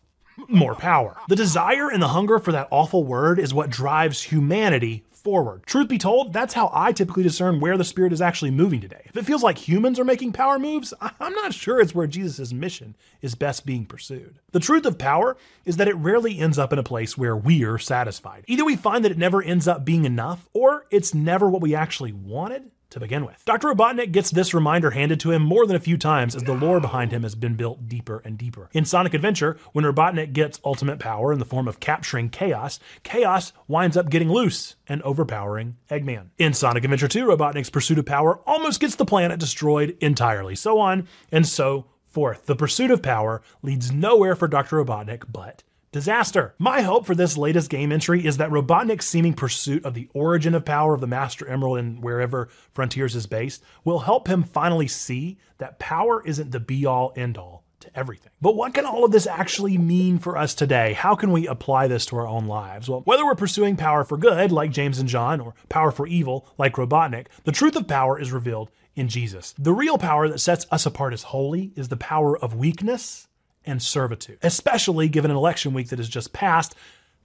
more 0.48 0.74
power. 0.74 1.16
The 1.28 1.36
desire 1.36 1.88
and 1.88 2.02
the 2.02 2.08
hunger 2.08 2.38
for 2.38 2.52
that 2.52 2.68
awful 2.70 3.04
word 3.04 3.38
is 3.38 3.54
what 3.54 3.70
drives 3.70 4.22
humanity 4.22 5.04
forward. 5.10 5.66
Truth 5.66 5.88
be 5.88 5.98
told, 5.98 6.32
that's 6.32 6.54
how 6.54 6.70
I 6.72 6.92
typically 6.92 7.24
discern 7.24 7.58
where 7.58 7.76
the 7.76 7.82
Spirit 7.82 8.12
is 8.12 8.20
actually 8.22 8.52
moving 8.52 8.80
today. 8.80 9.02
If 9.06 9.16
it 9.16 9.24
feels 9.24 9.42
like 9.42 9.58
humans 9.58 9.98
are 9.98 10.04
making 10.04 10.32
power 10.32 10.56
moves, 10.56 10.94
I'm 11.00 11.32
not 11.32 11.52
sure 11.52 11.80
it's 11.80 11.96
where 11.96 12.06
Jesus' 12.06 12.52
mission 12.52 12.94
is 13.22 13.34
best 13.34 13.66
being 13.66 13.86
pursued. 13.86 14.38
The 14.52 14.60
truth 14.60 14.86
of 14.86 14.98
power 14.98 15.36
is 15.64 15.78
that 15.78 15.88
it 15.88 15.96
rarely 15.96 16.38
ends 16.38 16.60
up 16.60 16.72
in 16.72 16.78
a 16.78 16.84
place 16.84 17.18
where 17.18 17.36
we're 17.36 17.78
satisfied. 17.78 18.44
Either 18.46 18.64
we 18.64 18.76
find 18.76 19.04
that 19.04 19.10
it 19.10 19.18
never 19.18 19.42
ends 19.42 19.66
up 19.66 19.84
being 19.84 20.04
enough, 20.04 20.48
or 20.52 20.86
it's 20.92 21.12
never 21.12 21.50
what 21.50 21.60
we 21.60 21.74
actually 21.74 22.12
wanted 22.12 22.70
to 22.90 23.00
begin 23.00 23.24
with. 23.24 23.44
Dr. 23.44 23.68
Robotnik 23.68 24.12
gets 24.12 24.30
this 24.30 24.54
reminder 24.54 24.90
handed 24.90 25.20
to 25.20 25.32
him 25.32 25.42
more 25.42 25.66
than 25.66 25.76
a 25.76 25.80
few 25.80 25.96
times 25.96 26.34
as 26.34 26.42
the 26.42 26.54
lore 26.54 26.80
behind 26.80 27.12
him 27.12 27.22
has 27.22 27.34
been 27.34 27.54
built 27.54 27.88
deeper 27.88 28.22
and 28.24 28.38
deeper. 28.38 28.68
In 28.72 28.84
Sonic 28.84 29.14
Adventure, 29.14 29.56
when 29.72 29.84
Robotnik 29.84 30.32
gets 30.32 30.60
ultimate 30.64 30.98
power 30.98 31.32
in 31.32 31.38
the 31.38 31.44
form 31.44 31.68
of 31.68 31.80
capturing 31.80 32.28
Chaos, 32.28 32.78
Chaos 33.02 33.52
winds 33.68 33.96
up 33.96 34.10
getting 34.10 34.30
loose 34.30 34.76
and 34.86 35.02
overpowering 35.02 35.76
Eggman. 35.90 36.28
In 36.38 36.52
Sonic 36.52 36.84
Adventure 36.84 37.08
2, 37.08 37.26
Robotnik's 37.26 37.70
pursuit 37.70 37.98
of 37.98 38.06
power 38.06 38.40
almost 38.46 38.80
gets 38.80 38.94
the 38.94 39.04
planet 39.04 39.40
destroyed 39.40 39.96
entirely, 40.00 40.54
so 40.54 40.78
on 40.78 41.08
and 41.32 41.46
so 41.46 41.86
forth. 42.06 42.46
The 42.46 42.56
pursuit 42.56 42.90
of 42.90 43.02
power 43.02 43.42
leads 43.62 43.92
nowhere 43.92 44.34
for 44.34 44.48
Dr. 44.48 44.82
Robotnik 44.82 45.24
but 45.30 45.62
disaster. 45.96 46.54
My 46.58 46.82
hope 46.82 47.06
for 47.06 47.14
this 47.14 47.38
latest 47.38 47.70
game 47.70 47.90
entry 47.90 48.26
is 48.26 48.36
that 48.36 48.50
Robotnik's 48.50 49.06
seeming 49.06 49.32
pursuit 49.32 49.82
of 49.84 49.94
the 49.94 50.08
origin 50.12 50.54
of 50.54 50.64
power 50.64 50.94
of 50.94 51.00
the 51.00 51.06
Master 51.06 51.48
Emerald 51.48 51.78
and 51.78 52.02
wherever 52.02 52.48
Frontiers 52.72 53.16
is 53.16 53.26
based 53.26 53.64
will 53.82 54.00
help 54.00 54.28
him 54.28 54.42
finally 54.42 54.88
see 54.88 55.38
that 55.56 55.78
power 55.78 56.22
isn't 56.26 56.52
the 56.52 56.60
be 56.60 56.84
all 56.84 57.14
end 57.16 57.38
all 57.38 57.64
to 57.80 57.98
everything. 57.98 58.30
But 58.42 58.56
what 58.56 58.74
can 58.74 58.84
all 58.84 59.06
of 59.06 59.10
this 59.10 59.26
actually 59.26 59.78
mean 59.78 60.18
for 60.18 60.36
us 60.36 60.54
today? 60.54 60.92
How 60.92 61.14
can 61.14 61.32
we 61.32 61.46
apply 61.46 61.88
this 61.88 62.04
to 62.06 62.16
our 62.16 62.28
own 62.28 62.46
lives? 62.46 62.90
Well, 62.90 63.00
whether 63.06 63.24
we're 63.24 63.34
pursuing 63.34 63.76
power 63.76 64.04
for 64.04 64.18
good, 64.18 64.52
like 64.52 64.72
James 64.72 64.98
and 64.98 65.08
John, 65.08 65.40
or 65.40 65.54
power 65.70 65.90
for 65.90 66.06
evil, 66.06 66.46
like 66.58 66.74
Robotnik, 66.74 67.28
the 67.44 67.52
truth 67.52 67.74
of 67.74 67.88
power 67.88 68.20
is 68.20 68.32
revealed 68.32 68.70
in 68.94 69.08
Jesus. 69.08 69.54
The 69.58 69.72
real 69.72 69.96
power 69.96 70.28
that 70.28 70.40
sets 70.40 70.66
us 70.70 70.84
apart 70.84 71.14
as 71.14 71.22
holy 71.22 71.72
is 71.74 71.88
the 71.88 71.96
power 71.96 72.36
of 72.36 72.54
weakness 72.54 73.28
and 73.66 73.82
servitude, 73.82 74.38
especially 74.42 75.08
given 75.08 75.30
an 75.30 75.36
election 75.36 75.74
week 75.74 75.88
that 75.88 75.98
has 75.98 76.08
just 76.08 76.32
passed. 76.32 76.74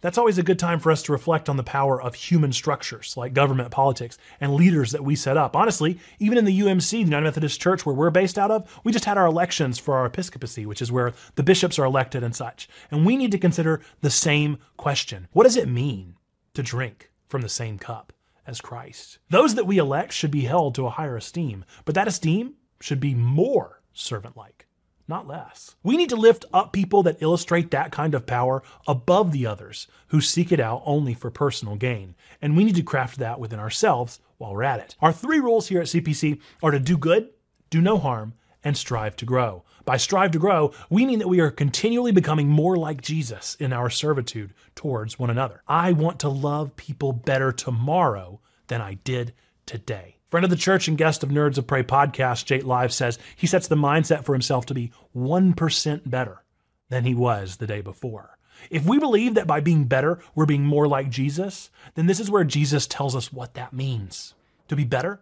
That's 0.01 0.17
always 0.17 0.39
a 0.39 0.43
good 0.43 0.57
time 0.57 0.79
for 0.79 0.91
us 0.91 1.03
to 1.03 1.11
reflect 1.11 1.47
on 1.47 1.57
the 1.57 1.63
power 1.63 2.01
of 2.01 2.15
human 2.15 2.51
structures 2.51 3.15
like 3.15 3.33
government, 3.33 3.69
politics, 3.69 4.17
and 4.39 4.55
leaders 4.55 4.91
that 4.91 5.03
we 5.03 5.15
set 5.15 5.37
up. 5.37 5.55
Honestly, 5.55 5.99
even 6.17 6.39
in 6.39 6.45
the 6.45 6.59
UMC, 6.59 6.91
the 6.91 6.97
United 6.99 7.23
Methodist 7.23 7.61
Church, 7.61 7.85
where 7.85 7.95
we're 7.95 8.09
based 8.09 8.39
out 8.39 8.49
of, 8.49 8.81
we 8.83 8.91
just 8.91 9.05
had 9.05 9.19
our 9.19 9.27
elections 9.27 9.77
for 9.77 9.95
our 9.95 10.07
episcopacy, 10.07 10.65
which 10.65 10.81
is 10.81 10.91
where 10.91 11.13
the 11.35 11.43
bishops 11.43 11.77
are 11.77 11.85
elected 11.85 12.23
and 12.23 12.35
such. 12.35 12.67
And 12.89 13.05
we 13.05 13.15
need 13.15 13.31
to 13.31 13.37
consider 13.37 13.81
the 14.01 14.09
same 14.09 14.57
question 14.75 15.27
What 15.33 15.43
does 15.43 15.55
it 15.55 15.69
mean 15.69 16.15
to 16.55 16.63
drink 16.63 17.11
from 17.27 17.41
the 17.41 17.49
same 17.49 17.77
cup 17.77 18.11
as 18.47 18.59
Christ? 18.59 19.19
Those 19.29 19.53
that 19.53 19.67
we 19.67 19.77
elect 19.77 20.13
should 20.13 20.31
be 20.31 20.41
held 20.41 20.73
to 20.75 20.87
a 20.87 20.91
higher 20.91 21.15
esteem, 21.15 21.63
but 21.85 21.93
that 21.93 22.07
esteem 22.07 22.55
should 22.79 22.99
be 22.99 23.13
more 23.13 23.81
servant 23.93 24.35
like, 24.35 24.65
not 25.11 25.27
less. 25.27 25.75
We 25.83 25.97
need 25.97 26.09
to 26.09 26.15
lift 26.15 26.45
up 26.51 26.73
people 26.73 27.03
that 27.03 27.21
illustrate 27.21 27.69
that 27.69 27.91
kind 27.91 28.15
of 28.15 28.25
power 28.25 28.63
above 28.87 29.31
the 29.31 29.45
others 29.45 29.85
who 30.07 30.21
seek 30.21 30.51
it 30.51 30.59
out 30.59 30.81
only 30.85 31.13
for 31.13 31.29
personal 31.29 31.75
gain. 31.75 32.15
And 32.41 32.57
we 32.57 32.63
need 32.63 32.77
to 32.77 32.81
craft 32.81 33.19
that 33.19 33.39
within 33.39 33.59
ourselves 33.59 34.19
while 34.39 34.53
we're 34.53 34.63
at 34.63 34.79
it. 34.79 34.95
Our 35.01 35.13
three 35.13 35.39
rules 35.39 35.67
here 35.67 35.81
at 35.81 35.87
CPC 35.87 36.39
are 36.63 36.71
to 36.71 36.79
do 36.79 36.97
good, 36.97 37.29
do 37.69 37.81
no 37.81 37.99
harm, 37.99 38.33
and 38.63 38.77
strive 38.77 39.15
to 39.17 39.25
grow. 39.25 39.63
By 39.85 39.97
strive 39.97 40.31
to 40.31 40.39
grow, 40.39 40.71
we 40.89 41.05
mean 41.05 41.19
that 41.19 41.27
we 41.27 41.41
are 41.41 41.51
continually 41.51 42.11
becoming 42.11 42.47
more 42.47 42.77
like 42.77 43.01
Jesus 43.01 43.55
in 43.59 43.73
our 43.73 43.89
servitude 43.89 44.53
towards 44.75 45.19
one 45.19 45.29
another. 45.29 45.61
I 45.67 45.91
want 45.91 46.19
to 46.21 46.29
love 46.29 46.75
people 46.75 47.11
better 47.11 47.51
tomorrow 47.51 48.39
than 48.67 48.81
I 48.81 48.93
did 49.03 49.33
today. 49.65 50.20
Friend 50.31 50.45
of 50.45 50.49
the 50.49 50.55
church 50.55 50.87
and 50.87 50.97
guest 50.97 51.23
of 51.23 51.29
Nerds 51.29 51.57
of 51.57 51.67
Prey 51.67 51.83
podcast, 51.83 52.45
Jake 52.45 52.63
Live 52.63 52.93
says 52.93 53.19
he 53.35 53.47
sets 53.47 53.67
the 53.67 53.75
mindset 53.75 54.23
for 54.23 54.31
himself 54.31 54.65
to 54.67 54.73
be 54.73 54.93
1% 55.13 56.09
better 56.09 56.41
than 56.87 57.03
he 57.03 57.13
was 57.13 57.57
the 57.57 57.67
day 57.67 57.81
before. 57.81 58.37
If 58.69 58.85
we 58.85 58.97
believe 58.97 59.33
that 59.33 59.45
by 59.45 59.59
being 59.59 59.83
better, 59.83 60.19
we're 60.33 60.45
being 60.45 60.63
more 60.63 60.87
like 60.87 61.09
Jesus, 61.09 61.69
then 61.95 62.05
this 62.05 62.21
is 62.21 62.31
where 62.31 62.45
Jesus 62.45 62.87
tells 62.87 63.13
us 63.13 63.33
what 63.33 63.55
that 63.55 63.73
means. 63.73 64.33
To 64.69 64.75
be 64.77 64.85
better, 64.85 65.19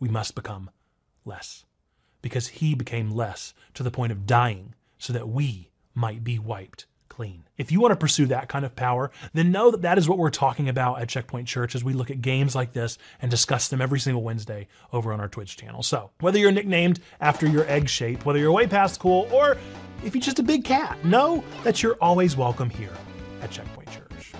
we 0.00 0.08
must 0.08 0.34
become 0.34 0.70
less. 1.24 1.64
Because 2.20 2.48
he 2.48 2.74
became 2.74 3.12
less 3.12 3.54
to 3.74 3.84
the 3.84 3.90
point 3.92 4.10
of 4.10 4.26
dying 4.26 4.74
so 4.98 5.12
that 5.12 5.28
we 5.28 5.70
might 5.94 6.24
be 6.24 6.40
wiped 6.40 6.86
clean. 7.10 7.44
If 7.58 7.70
you 7.70 7.80
want 7.80 7.92
to 7.92 7.96
pursue 7.96 8.24
that 8.26 8.48
kind 8.48 8.64
of 8.64 8.74
power, 8.74 9.10
then 9.34 9.52
know 9.52 9.70
that 9.70 9.82
that 9.82 9.98
is 9.98 10.08
what 10.08 10.16
we're 10.16 10.30
talking 10.30 10.70
about 10.70 11.02
at 11.02 11.10
Checkpoint 11.10 11.46
Church 11.46 11.74
as 11.74 11.84
we 11.84 11.92
look 11.92 12.10
at 12.10 12.22
games 12.22 12.54
like 12.54 12.72
this 12.72 12.96
and 13.20 13.30
discuss 13.30 13.68
them 13.68 13.82
every 13.82 14.00
single 14.00 14.22
Wednesday 14.22 14.68
over 14.94 15.12
on 15.12 15.20
our 15.20 15.28
Twitch 15.28 15.58
channel. 15.58 15.82
So, 15.82 16.10
whether 16.20 16.38
you're 16.38 16.52
nicknamed 16.52 17.00
after 17.20 17.46
your 17.46 17.66
egg 17.68 17.90
shape, 17.90 18.24
whether 18.24 18.38
you're 18.38 18.52
way 18.52 18.66
past 18.66 18.98
cool, 18.98 19.28
or 19.30 19.58
if 20.02 20.14
you're 20.14 20.22
just 20.22 20.38
a 20.38 20.42
big 20.42 20.64
cat, 20.64 21.04
know 21.04 21.44
that 21.64 21.82
you're 21.82 21.98
always 22.00 22.36
welcome 22.36 22.70
here 22.70 22.94
at 23.42 23.50
Checkpoint 23.50 23.90
Church. 23.90 24.32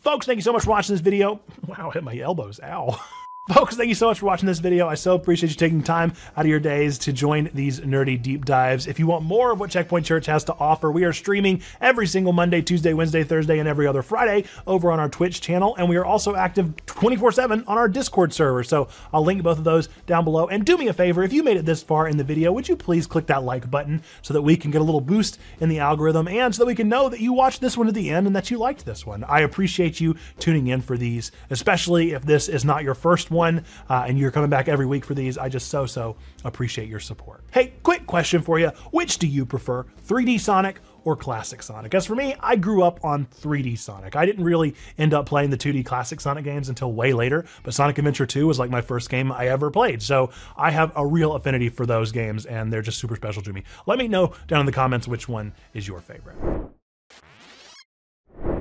Folks, 0.00 0.26
thank 0.26 0.36
you 0.36 0.42
so 0.42 0.52
much 0.52 0.64
for 0.64 0.70
watching 0.70 0.94
this 0.94 1.00
video. 1.00 1.40
Wow, 1.66 1.90
hit 1.90 2.04
my 2.04 2.16
elbows. 2.18 2.60
Ow. 2.62 3.00
Folks, 3.52 3.76
thank 3.76 3.90
you 3.90 3.94
so 3.94 4.06
much 4.06 4.20
for 4.20 4.24
watching 4.24 4.46
this 4.46 4.58
video. 4.58 4.88
I 4.88 4.94
so 4.94 5.14
appreciate 5.14 5.50
you 5.50 5.56
taking 5.56 5.82
time 5.82 6.14
out 6.34 6.46
of 6.46 6.48
your 6.48 6.60
days 6.60 6.96
to 7.00 7.12
join 7.12 7.50
these 7.52 7.78
nerdy 7.80 8.20
deep 8.20 8.46
dives. 8.46 8.86
If 8.86 8.98
you 8.98 9.06
want 9.06 9.22
more 9.22 9.52
of 9.52 9.60
what 9.60 9.68
Checkpoint 9.68 10.06
Church 10.06 10.24
has 10.24 10.44
to 10.44 10.54
offer, 10.54 10.90
we 10.90 11.04
are 11.04 11.12
streaming 11.12 11.60
every 11.78 12.06
single 12.06 12.32
Monday, 12.32 12.62
Tuesday, 12.62 12.94
Wednesday, 12.94 13.22
Thursday, 13.22 13.58
and 13.58 13.68
every 13.68 13.86
other 13.86 14.00
Friday 14.00 14.48
over 14.66 14.90
on 14.90 14.98
our 14.98 15.10
Twitch 15.10 15.42
channel. 15.42 15.76
And 15.76 15.90
we 15.90 15.96
are 15.96 16.06
also 16.06 16.34
active 16.34 16.74
24 16.86 17.32
7 17.32 17.64
on 17.66 17.76
our 17.76 17.86
Discord 17.86 18.32
server. 18.32 18.64
So 18.64 18.88
I'll 19.12 19.22
link 19.22 19.42
both 19.42 19.58
of 19.58 19.64
those 19.64 19.90
down 20.06 20.24
below. 20.24 20.46
And 20.46 20.64
do 20.64 20.78
me 20.78 20.88
a 20.88 20.94
favor, 20.94 21.22
if 21.22 21.34
you 21.34 21.42
made 21.42 21.58
it 21.58 21.66
this 21.66 21.82
far 21.82 22.08
in 22.08 22.16
the 22.16 22.24
video, 22.24 22.50
would 22.50 22.66
you 22.66 22.76
please 22.76 23.06
click 23.06 23.26
that 23.26 23.42
like 23.42 23.70
button 23.70 24.02
so 24.22 24.32
that 24.32 24.40
we 24.40 24.56
can 24.56 24.70
get 24.70 24.80
a 24.80 24.84
little 24.84 25.02
boost 25.02 25.38
in 25.60 25.68
the 25.68 25.80
algorithm 25.80 26.28
and 26.28 26.54
so 26.54 26.62
that 26.62 26.68
we 26.68 26.74
can 26.74 26.88
know 26.88 27.10
that 27.10 27.20
you 27.20 27.34
watched 27.34 27.60
this 27.60 27.76
one 27.76 27.88
to 27.88 27.92
the 27.92 28.08
end 28.08 28.26
and 28.26 28.34
that 28.34 28.50
you 28.50 28.56
liked 28.56 28.86
this 28.86 29.04
one. 29.04 29.22
I 29.24 29.40
appreciate 29.40 30.00
you 30.00 30.16
tuning 30.38 30.68
in 30.68 30.80
for 30.80 30.96
these, 30.96 31.30
especially 31.50 32.12
if 32.12 32.24
this 32.24 32.48
is 32.48 32.64
not 32.64 32.84
your 32.84 32.94
first 32.94 33.30
one 33.34 33.64
uh, 33.90 34.04
and 34.06 34.18
you're 34.18 34.30
coming 34.30 34.50
back 34.50 34.68
every 34.68 34.86
week 34.86 35.04
for 35.04 35.14
these. 35.14 35.36
I 35.36 35.48
just 35.48 35.68
so, 35.68 35.84
so 35.84 36.16
appreciate 36.44 36.88
your 36.88 37.00
support. 37.00 37.44
Hey, 37.52 37.74
quick 37.82 38.06
question 38.06 38.40
for 38.40 38.58
you. 38.58 38.68
Which 38.90 39.18
do 39.18 39.26
you 39.26 39.44
prefer, 39.44 39.84
3D 40.06 40.40
Sonic 40.40 40.80
or 41.04 41.16
classic 41.16 41.62
Sonic. 41.62 41.94
As 41.94 42.06
for 42.06 42.14
me, 42.14 42.34
I 42.40 42.56
grew 42.56 42.82
up 42.82 43.04
on 43.04 43.26
3D 43.26 43.78
Sonic. 43.78 44.16
I 44.16 44.26
didn't 44.26 44.44
really 44.44 44.74
end 44.98 45.14
up 45.14 45.26
playing 45.26 45.50
the 45.50 45.56
2D 45.56 45.84
classic 45.84 46.20
Sonic 46.20 46.44
games 46.44 46.68
until 46.68 46.92
way 46.92 47.12
later, 47.12 47.44
but 47.62 47.74
Sonic 47.74 47.98
Adventure 47.98 48.26
2 48.26 48.46
was 48.46 48.58
like 48.58 48.70
my 48.70 48.80
first 48.80 49.10
game 49.10 49.30
I 49.30 49.48
ever 49.48 49.70
played. 49.70 50.02
So 50.02 50.30
I 50.56 50.70
have 50.70 50.92
a 50.96 51.06
real 51.06 51.34
affinity 51.34 51.68
for 51.68 51.86
those 51.86 52.12
games, 52.12 52.46
and 52.46 52.72
they're 52.72 52.82
just 52.82 52.98
super 52.98 53.16
special 53.16 53.42
to 53.42 53.52
me. 53.52 53.64
Let 53.86 53.98
me 53.98 54.08
know 54.08 54.32
down 54.48 54.60
in 54.60 54.66
the 54.66 54.72
comments 54.72 55.06
which 55.06 55.28
one 55.28 55.52
is 55.74 55.86
your 55.86 56.00
favorite. 56.00 56.53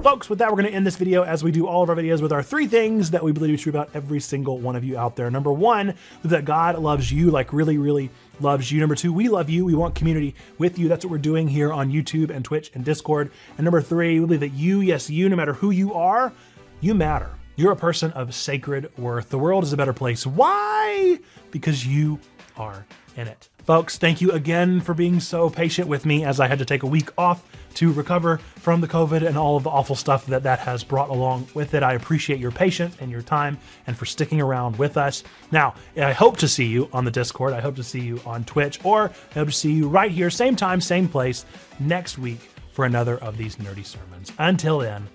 Folks, 0.04 0.30
with 0.30 0.40
that, 0.40 0.50
we're 0.50 0.58
going 0.58 0.70
to 0.70 0.76
end 0.76 0.86
this 0.86 0.98
video 0.98 1.24
as 1.24 1.46
we 1.46 1.52
do 1.54 1.66
all 1.66 1.82
of 1.82 1.90
our 1.90 1.96
videos 1.96 2.22
with 2.22 2.34
our 2.34 2.44
three 2.44 2.68
things 2.68 3.12
that 3.12 3.24
we 3.24 3.32
believe 3.32 3.56
be 3.56 3.58
true 3.58 3.70
about 3.70 3.90
every 3.94 4.20
single 4.20 4.58
one 4.58 4.76
of 4.76 4.84
you 4.84 4.98
out 4.98 5.16
there. 5.16 5.32
Number 5.32 5.54
one, 5.54 5.94
that 6.26 6.44
God 6.44 6.78
loves 6.78 7.10
you, 7.10 7.32
like 7.32 7.54
really, 7.54 7.78
really 7.78 8.10
loves 8.42 8.70
you. 8.70 8.82
Number 8.82 8.96
two, 8.96 9.14
we 9.14 9.30
love 9.30 9.50
you. 9.50 9.64
We 9.64 9.76
want 9.76 9.96
community 9.96 10.36
with 10.58 10.78
you. 10.78 10.90
That's 10.90 11.06
what 11.06 11.12
we're 11.12 11.20
doing 11.20 11.48
here 11.48 11.72
on 11.72 11.90
YouTube 11.90 12.32
and 12.32 12.44
Twitch 12.44 12.70
and 12.74 12.84
Discord. 12.84 13.32
And 13.58 13.64
number 13.64 13.82
three, 13.82 14.20
we 14.20 14.26
believe 14.26 14.42
that 14.42 14.50
you, 14.50 14.82
yes, 14.82 15.10
you, 15.10 15.30
no 15.30 15.38
matter 15.38 15.54
who 15.54 15.72
you 15.72 15.94
are, 15.94 16.34
you 16.82 16.94
matter. 16.94 17.30
You're 17.56 17.72
a 17.72 17.78
person 17.78 18.12
of 18.12 18.36
sacred 18.36 18.92
worth. 18.98 19.30
The 19.30 19.40
world 19.40 19.64
is 19.64 19.72
a 19.72 19.78
better 19.78 19.94
place. 19.94 20.28
Why? 20.28 21.18
Because 21.50 21.88
you 21.88 22.20
are 22.58 22.86
in 23.16 23.30
it. 23.30 23.48
Folks, 23.66 23.98
thank 23.98 24.20
you 24.20 24.32
again 24.32 24.82
for 24.82 24.94
being 24.94 25.22
so 25.22 25.50
patient 25.50 25.88
with 25.88 26.06
me 26.06 26.26
as 26.26 26.42
I 26.42 26.48
had 26.48 26.60
to 26.60 26.66
take 26.66 26.84
a 26.84 26.88
week 26.88 27.10
off 27.18 27.44
to 27.76 27.94
recover 27.94 28.38
from 28.58 28.82
the 28.82 28.88
COVID 28.88 29.26
and 29.26 29.38
all 29.38 29.56
of 29.56 29.64
the 29.64 29.70
awful 29.70 29.96
stuff 29.96 30.26
that 30.28 30.44
that 30.44 30.60
has 30.60 30.84
brought 30.84 31.10
along 31.10 31.48
with 31.54 31.74
it. 31.74 31.82
I 31.82 31.94
appreciate 31.94 32.40
your 32.40 32.52
patience 32.52 32.96
and 33.00 33.10
your 33.10 33.22
time 33.22 33.58
and 33.88 33.98
for 33.98 34.06
sticking 34.06 34.42
around 34.42 34.78
with 34.78 34.98
us. 34.98 35.24
Now, 35.52 35.76
I 35.96 36.12
hope 36.12 36.38
to 36.38 36.48
see 36.48 36.66
you 36.66 36.90
on 36.92 37.06
the 37.06 37.12
Discord. 37.12 37.54
I 37.54 37.62
hope 37.62 37.78
to 37.78 37.84
see 37.84 38.02
you 38.02 38.20
on 38.26 38.44
Twitch, 38.44 38.80
or 38.84 39.12
I 39.32 39.34
hope 39.34 39.48
to 39.48 39.54
see 39.54 39.72
you 39.72 39.88
right 39.88 40.12
here, 40.12 40.30
same 40.30 40.56
time, 40.56 40.82
same 40.82 41.08
place, 41.08 41.46
next 41.80 42.18
week 42.18 42.40
for 42.74 42.86
another 42.86 43.18
of 43.20 43.38
these 43.38 43.56
nerdy 43.56 43.86
sermons. 43.86 44.32
Until 44.40 44.80
then, 44.80 45.08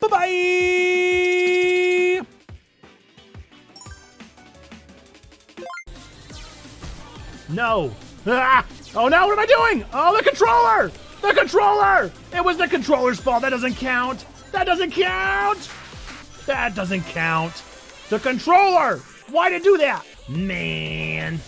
bye 0.00 0.08
bye. 0.08 1.85
No. 7.48 7.94
Ah! 8.26 8.66
Oh 8.94 9.08
no, 9.08 9.26
what 9.26 9.38
am 9.38 9.40
I 9.40 9.46
doing? 9.46 9.84
Oh, 9.92 10.16
the 10.16 10.22
controller! 10.22 10.90
The 11.20 11.38
controller! 11.38 12.10
It 12.34 12.42
was 12.42 12.56
the 12.56 12.66
controller's 12.66 13.20
fault. 13.20 13.42
That 13.42 13.50
doesn't 13.50 13.74
count. 13.74 14.24
That 14.52 14.64
doesn't 14.64 14.92
count. 14.92 15.70
That 16.46 16.74
doesn't 16.74 17.02
count. 17.02 17.62
The 18.08 18.18
controller! 18.18 19.00
Why 19.28 19.50
did 19.50 19.60
it 19.60 19.64
do 19.64 19.76
that? 19.78 20.02
Man. 20.30 21.40